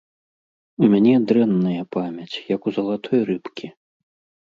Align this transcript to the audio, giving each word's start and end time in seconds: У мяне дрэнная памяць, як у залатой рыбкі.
У 0.87 0.89
мяне 0.93 1.13
дрэнная 1.33 1.83
памяць, 1.99 2.41
як 2.55 2.61
у 2.69 2.77
залатой 2.81 3.19
рыбкі. 3.33 3.75